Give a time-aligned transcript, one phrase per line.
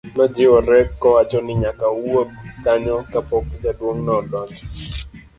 [0.17, 2.29] nojiwore kowacho ni nyaka owuog
[2.63, 4.63] kanyo ka pok jaduong' no odonjo